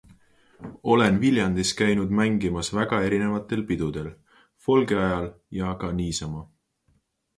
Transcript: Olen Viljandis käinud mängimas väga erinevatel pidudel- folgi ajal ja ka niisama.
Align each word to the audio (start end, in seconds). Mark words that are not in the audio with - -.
Olen 0.93 1.17
Viljandis 1.23 1.73
käinud 1.81 2.15
mängimas 2.21 2.71
väga 2.77 3.01
erinevatel 3.09 3.63
pidudel- 3.73 4.09
folgi 4.69 4.99
ajal 5.03 5.29
ja 5.59 5.75
ka 5.85 5.93
niisama. 6.01 6.43